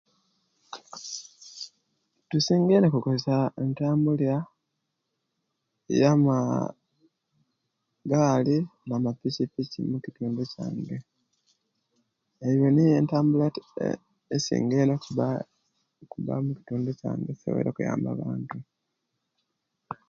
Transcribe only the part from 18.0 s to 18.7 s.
abantu